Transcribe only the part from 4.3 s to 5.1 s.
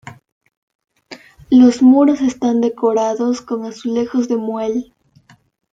Muel.